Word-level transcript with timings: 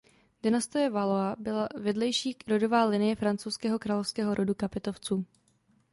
Dynastie 0.43 0.89
Valois 0.89 1.35
byla 1.39 1.67
vedlejší 1.75 2.37
rodová 2.47 2.85
linie 2.85 3.15
francouzského 3.15 3.79
královského 3.79 4.35
rodu 4.35 4.53
Kapetovců. 4.53 5.25